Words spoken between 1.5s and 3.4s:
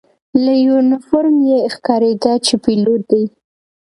ښکارېده چې پیلوټ دی.